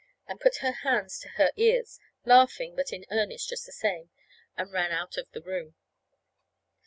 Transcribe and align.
and 0.27 0.39
put 0.41 0.55
her 0.65 0.71
hands 0.71 1.19
to 1.19 1.27
her 1.37 1.51
ears, 1.57 1.99
laughing, 2.25 2.75
but 2.75 2.91
in 2.91 3.05
earnest 3.11 3.47
just 3.47 3.67
the 3.67 3.71
same, 3.71 4.09
and 4.57 4.71
ran 4.71 4.91
out 4.91 5.15
of 5.15 5.29
the 5.29 5.43
room. 5.43 5.75